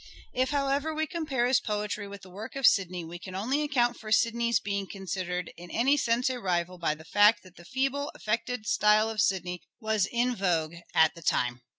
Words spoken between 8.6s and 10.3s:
style of Sidney was